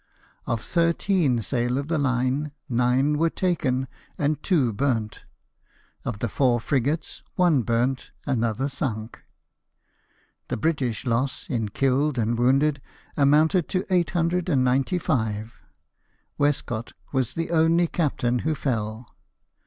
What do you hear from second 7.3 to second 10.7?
one burnt, another sunk. The